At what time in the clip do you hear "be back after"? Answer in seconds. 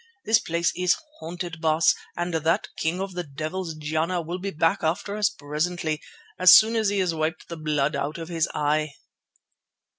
4.39-5.15